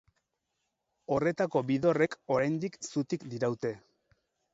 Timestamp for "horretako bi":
1.15-1.77